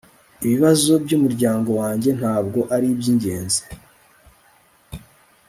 Ibibazo 0.45 0.91
byumuryango 1.03 1.69
wanjye 1.81 2.09
ntabwo 2.19 2.59
aribyingenzi 2.75 3.61